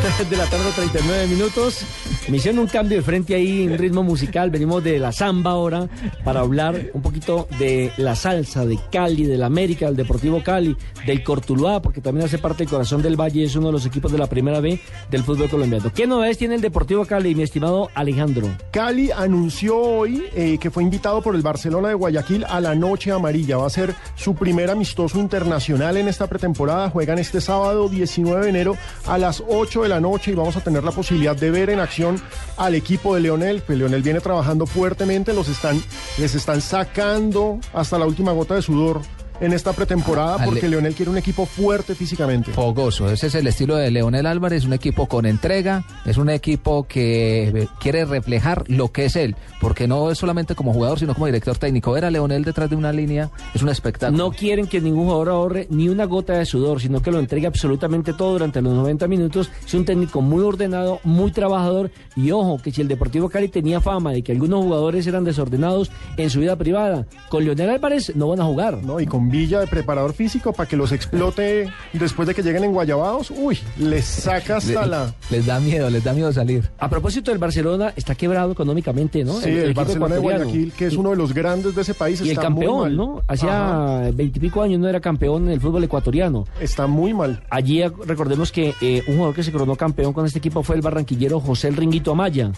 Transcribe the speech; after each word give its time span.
de 0.00 0.36
la 0.36 0.46
tarde, 0.46 0.64
39 0.74 1.26
minutos. 1.26 1.84
Me 2.28 2.38
hicieron 2.38 2.60
un 2.60 2.68
cambio 2.68 2.96
de 2.96 3.02
frente 3.02 3.34
ahí 3.34 3.64
en 3.64 3.76
ritmo 3.76 4.02
musical. 4.02 4.48
Venimos 4.48 4.82
de 4.82 4.98
la 4.98 5.12
samba 5.12 5.50
ahora 5.50 5.88
para 6.24 6.40
hablar 6.40 6.90
un 6.94 7.02
poquito 7.02 7.46
de 7.58 7.92
la 7.98 8.16
salsa, 8.16 8.64
de 8.64 8.78
Cali, 8.90 9.24
del 9.24 9.42
América, 9.42 9.86
del 9.86 9.96
Deportivo 9.96 10.42
Cali, 10.42 10.74
del 11.04 11.22
Cortuluá, 11.22 11.82
porque 11.82 12.00
también 12.00 12.26
hace 12.26 12.38
parte 12.38 12.64
del 12.64 12.70
corazón 12.70 13.02
del 13.02 13.20
Valle, 13.20 13.44
es 13.44 13.54
uno 13.56 13.66
de 13.66 13.72
los 13.72 13.84
equipos 13.84 14.10
de 14.10 14.16
la 14.16 14.26
primera 14.26 14.60
B 14.60 14.80
del 15.10 15.22
fútbol 15.22 15.50
colombiano. 15.50 15.92
¿Qué 15.92 16.06
novedades 16.06 16.38
tiene 16.38 16.54
el 16.54 16.60
Deportivo 16.62 17.04
Cali, 17.04 17.34
mi 17.34 17.42
estimado 17.42 17.90
Alejandro? 17.94 18.48
Cali 18.70 19.10
anunció 19.10 19.76
hoy 19.76 20.24
eh, 20.34 20.56
que 20.58 20.70
fue 20.70 20.82
invitado 20.82 21.20
por 21.20 21.34
el 21.34 21.42
Barcelona 21.42 21.88
de 21.88 21.94
Guayaquil 21.94 22.44
a 22.44 22.60
la 22.60 22.74
Noche 22.74 23.12
Amarilla. 23.12 23.58
Va 23.58 23.66
a 23.66 23.70
ser 23.70 23.94
su 24.16 24.34
primer 24.34 24.70
amistoso 24.70 25.18
internacional 25.18 25.98
en 25.98 26.08
esta 26.08 26.26
pretemporada. 26.26 26.88
Juegan 26.88 27.18
este 27.18 27.42
sábado 27.42 27.88
19 27.88 28.44
de 28.44 28.48
enero 28.48 28.76
a 29.06 29.18
las 29.18 29.42
8 29.46 29.82
de 29.82 29.89
la 29.90 30.00
noche 30.00 30.30
y 30.30 30.34
vamos 30.34 30.56
a 30.56 30.60
tener 30.62 30.82
la 30.82 30.92
posibilidad 30.92 31.36
de 31.36 31.50
ver 31.50 31.68
en 31.68 31.80
acción 31.80 32.20
al 32.56 32.74
equipo 32.74 33.14
de 33.14 33.20
Leonel. 33.20 33.60
Pues 33.60 33.76
Leonel 33.76 34.02
viene 34.02 34.20
trabajando 34.20 34.64
fuertemente, 34.64 35.34
los 35.34 35.48
están, 35.48 35.82
les 36.16 36.34
están 36.34 36.62
sacando 36.62 37.58
hasta 37.74 37.98
la 37.98 38.06
última 38.06 38.32
gota 38.32 38.54
de 38.54 38.62
sudor 38.62 39.02
en 39.40 39.52
esta 39.52 39.72
pretemporada 39.72 40.44
porque 40.44 40.68
Leonel 40.68 40.94
quiere 40.94 41.10
un 41.10 41.18
equipo 41.18 41.46
fuerte 41.46 41.94
físicamente. 41.94 42.52
Fogoso, 42.52 43.10
ese 43.10 43.28
es 43.28 43.34
el 43.34 43.46
estilo 43.46 43.76
de 43.76 43.90
Leonel 43.90 44.26
Álvarez, 44.26 44.64
un 44.64 44.72
equipo 44.72 45.06
con 45.06 45.26
entrega, 45.26 45.84
es 46.04 46.18
un 46.18 46.30
equipo 46.30 46.84
que 46.86 47.68
quiere 47.80 48.04
reflejar 48.04 48.64
lo 48.68 48.92
que 48.92 49.06
es 49.06 49.16
él, 49.16 49.36
porque 49.60 49.88
no 49.88 50.10
es 50.10 50.18
solamente 50.18 50.54
como 50.54 50.72
jugador, 50.72 50.98
sino 50.98 51.14
como 51.14 51.26
director 51.26 51.56
técnico. 51.56 51.92
Ver 51.92 52.04
a 52.04 52.10
Leonel 52.10 52.44
detrás 52.44 52.70
de 52.70 52.76
una 52.76 52.92
línea 52.92 53.30
es 53.54 53.62
un 53.62 53.68
espectáculo. 53.68 54.16
No 54.16 54.32
quieren 54.32 54.66
que 54.66 54.80
ningún 54.80 55.04
jugador 55.04 55.30
ahorre 55.30 55.66
ni 55.70 55.88
una 55.88 56.04
gota 56.04 56.34
de 56.34 56.44
sudor, 56.44 56.80
sino 56.80 57.00
que 57.02 57.10
lo 57.10 57.18
entregue 57.18 57.46
absolutamente 57.46 58.12
todo 58.12 58.32
durante 58.32 58.60
los 58.60 58.74
90 58.74 59.08
minutos. 59.08 59.50
Es 59.64 59.74
un 59.74 59.84
técnico 59.84 60.20
muy 60.20 60.42
ordenado, 60.42 61.00
muy 61.04 61.32
trabajador. 61.32 61.90
Y 62.16 62.30
ojo, 62.30 62.58
que 62.62 62.70
si 62.70 62.80
el 62.80 62.88
Deportivo 62.88 63.28
Cali 63.28 63.48
tenía 63.48 63.80
fama 63.80 64.12
de 64.12 64.22
que 64.22 64.32
algunos 64.32 64.62
jugadores 64.62 65.06
eran 65.06 65.24
desordenados 65.24 65.90
en 66.16 66.30
su 66.30 66.40
vida 66.40 66.56
privada, 66.56 67.06
con 67.28 67.44
Leonel 67.44 67.70
Álvarez 67.70 68.14
no 68.14 68.28
van 68.28 68.40
a 68.40 68.44
jugar. 68.44 68.78
¿no? 68.82 69.00
Y 69.00 69.06
con 69.06 69.29
Villa 69.30 69.60
de 69.60 69.66
preparador 69.66 70.12
físico 70.12 70.52
para 70.52 70.68
que 70.68 70.76
los 70.76 70.92
explote 70.92 71.70
después 71.92 72.26
de 72.28 72.34
que 72.34 72.42
lleguen 72.42 72.64
en 72.64 72.72
Guayabados. 72.72 73.30
Uy, 73.30 73.58
les 73.78 74.04
saca 74.04 74.56
hasta 74.56 74.86
la... 74.86 75.14
Les 75.30 75.46
da 75.46 75.60
miedo, 75.60 75.88
les 75.90 76.02
da 76.02 76.12
miedo 76.12 76.32
salir. 76.32 76.70
A 76.78 76.88
propósito 76.88 77.30
del 77.30 77.38
Barcelona, 77.38 77.92
está 77.96 78.14
quebrado 78.14 78.52
económicamente, 78.52 79.24
¿no? 79.24 79.34
Sí, 79.40 79.50
el, 79.50 79.74
Barcelona 79.74 80.14
de 80.14 80.20
ecuatoriano. 80.20 80.44
Guayaquil, 80.50 80.72
que 80.72 80.86
es 80.86 80.96
uno 80.96 81.10
de 81.10 81.16
los 81.16 81.32
grandes 81.32 81.74
de 81.74 81.82
ese 81.82 81.94
país, 81.94 82.20
Y 82.20 82.30
el 82.30 82.36
muy 82.36 82.44
campeón, 82.44 82.80
mal. 82.80 82.96
¿no? 82.96 83.22
Hacía 83.28 84.10
veintipico 84.12 84.62
años 84.62 84.80
no 84.80 84.88
era 84.88 85.00
campeón 85.00 85.44
en 85.46 85.52
el 85.52 85.60
fútbol 85.60 85.84
ecuatoriano. 85.84 86.46
está 86.60 86.86
muy 86.86 87.14
mal. 87.14 87.42
Allí 87.50 87.82
recordemos 88.06 88.52
que 88.52 88.74
eh, 88.80 89.02
un 89.06 89.14
jugador 89.14 89.34
que 89.34 89.42
se 89.42 89.52
coronó 89.52 89.76
campeón 89.76 90.12
con 90.12 90.26
este 90.26 90.38
equipo 90.38 90.62
fue 90.62 90.76
el 90.76 90.82
barranquillero 90.82 91.40
José 91.40 91.68
el 91.68 91.76
Ringuito 91.76 92.12
Amaya, 92.12 92.52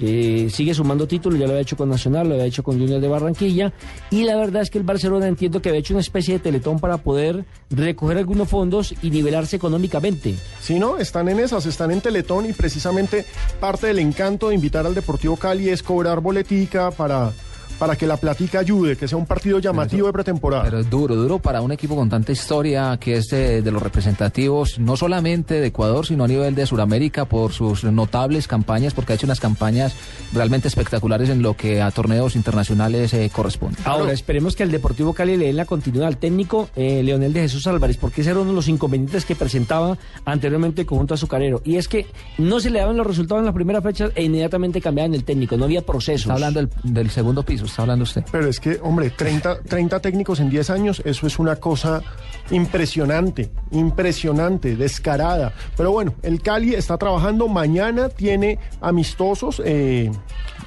que 0.00 0.48
sigue 0.48 0.72
sumando 0.72 1.06
títulos, 1.06 1.38
ya 1.38 1.44
lo 1.44 1.52
había 1.52 1.60
hecho 1.60 1.76
con 1.76 1.90
Nacional, 1.90 2.26
lo 2.26 2.34
había 2.34 2.46
hecho 2.46 2.62
con 2.62 2.78
Junior 2.78 3.02
de 3.02 3.08
Barranquilla, 3.08 3.74
y 4.10 4.24
la 4.24 4.34
verdad 4.34 4.62
es 4.62 4.70
que 4.70 4.78
el 4.78 4.84
Barcelona 4.84 5.28
entiendo 5.28 5.60
que 5.60 5.68
había 5.68 5.80
hecho 5.80 5.92
una 5.92 6.00
especie 6.00 6.34
de 6.34 6.40
teletón 6.40 6.80
para 6.80 6.96
poder 6.96 7.44
recoger 7.68 8.16
algunos 8.16 8.48
fondos 8.48 8.94
y 9.02 9.10
nivelarse 9.10 9.56
económicamente. 9.56 10.36
Si 10.58 10.78
no, 10.78 10.96
están 10.96 11.28
en 11.28 11.38
esas, 11.38 11.66
están 11.66 11.90
en 11.90 12.00
Teletón 12.00 12.48
y 12.48 12.54
precisamente 12.54 13.26
parte 13.60 13.88
del 13.88 13.98
encanto 13.98 14.48
de 14.48 14.54
invitar 14.54 14.86
al 14.86 14.94
Deportivo 14.94 15.36
Cali 15.36 15.68
es 15.68 15.82
cobrar 15.82 16.20
boletica 16.20 16.90
para, 16.90 17.32
para 17.80 17.96
que 17.96 18.06
la 18.06 18.18
platica 18.18 18.58
ayude, 18.58 18.94
que 18.94 19.08
sea 19.08 19.16
un 19.16 19.24
partido 19.24 19.58
llamativo 19.58 20.06
de 20.06 20.12
pretemporada. 20.12 20.64
Pero 20.64 20.80
es 20.80 20.90
duro, 20.90 21.16
duro 21.16 21.38
para 21.38 21.62
un 21.62 21.72
equipo 21.72 21.96
con 21.96 22.10
tanta 22.10 22.30
historia 22.30 22.98
que 23.00 23.16
es 23.16 23.28
de, 23.28 23.62
de 23.62 23.70
los 23.70 23.82
representativos, 23.82 24.78
no 24.78 24.98
solamente 24.98 25.54
de 25.54 25.68
Ecuador, 25.68 26.04
sino 26.04 26.24
a 26.24 26.28
nivel 26.28 26.54
de 26.54 26.66
Sudamérica 26.66 27.24
por 27.24 27.54
sus 27.54 27.84
notables 27.84 28.46
campañas, 28.46 28.92
porque 28.92 29.14
ha 29.14 29.16
hecho 29.16 29.26
unas 29.26 29.40
campañas 29.40 29.94
realmente 30.34 30.68
espectaculares 30.68 31.30
en 31.30 31.40
lo 31.40 31.56
que 31.56 31.80
a 31.80 31.90
torneos 31.90 32.36
internacionales 32.36 33.14
eh, 33.14 33.30
corresponde. 33.32 33.78
Ahora, 33.86 34.12
esperemos 34.12 34.56
que 34.56 34.62
al 34.62 34.70
Deportivo 34.70 35.14
Cali 35.14 35.38
le 35.38 35.46
den 35.46 35.56
la 35.56 35.64
continuidad 35.64 36.08
al 36.08 36.18
técnico 36.18 36.68
eh, 36.76 37.02
Leonel 37.02 37.32
de 37.32 37.40
Jesús 37.40 37.66
Álvarez, 37.66 37.96
porque 37.96 38.20
ese 38.20 38.32
era 38.32 38.40
uno 38.40 38.50
de 38.50 38.56
los 38.56 38.68
inconvenientes 38.68 39.24
que 39.24 39.34
presentaba 39.34 39.96
anteriormente 40.26 40.82
el 40.82 40.86
conjunto 40.86 41.14
azucarero. 41.14 41.62
Y 41.64 41.76
es 41.76 41.88
que 41.88 42.04
no 42.36 42.60
se 42.60 42.68
le 42.68 42.80
daban 42.80 42.98
los 42.98 43.06
resultados 43.06 43.40
en 43.40 43.46
la 43.46 43.54
primera 43.54 43.80
fecha 43.80 44.10
e 44.14 44.24
inmediatamente 44.24 44.82
cambiaban 44.82 45.14
el 45.14 45.24
técnico, 45.24 45.56
no 45.56 45.64
había 45.64 45.80
procesos. 45.80 46.22
Está 46.22 46.34
hablando 46.34 46.60
del, 46.60 46.68
del 46.84 47.08
segundo 47.08 47.42
piso, 47.42 47.69
está 47.70 47.82
hablando 47.82 48.04
usted. 48.04 48.24
Pero 48.30 48.48
es 48.48 48.60
que, 48.60 48.78
hombre, 48.82 49.10
30, 49.10 49.62
30 49.62 50.00
técnicos 50.00 50.40
en 50.40 50.50
10 50.50 50.70
años, 50.70 51.02
eso 51.04 51.26
es 51.26 51.38
una 51.38 51.56
cosa 51.56 52.02
impresionante, 52.50 53.50
impresionante, 53.70 54.76
descarada. 54.76 55.52
Pero 55.76 55.92
bueno, 55.92 56.14
el 56.22 56.42
Cali 56.42 56.74
está 56.74 56.98
trabajando, 56.98 57.48
mañana 57.48 58.08
tiene 58.08 58.58
amistosos, 58.80 59.62
eh, 59.64 60.10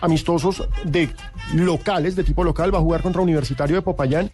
amistosos 0.01 0.67
de 0.83 1.09
locales, 1.53 2.15
de 2.15 2.23
tipo 2.23 2.43
local, 2.43 2.73
va 2.73 2.79
a 2.79 2.81
jugar 2.81 3.01
contra 3.01 3.21
Universitario 3.21 3.75
de 3.75 3.81
Popayán. 3.81 4.31